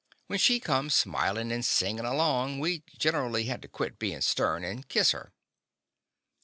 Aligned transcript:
When 0.25 0.39
she 0.39 0.59
come 0.59 0.89
smilin' 0.89 1.51
and 1.51 1.63
singin' 1.63 2.05
along 2.07 2.59
we 2.59 2.81
generally 2.97 3.43
had 3.43 3.61
to 3.61 3.67
quit 3.67 3.99
bein' 3.99 4.23
stem, 4.23 4.63
and 4.63 4.89
kiss 4.89 5.11
her. 5.11 5.31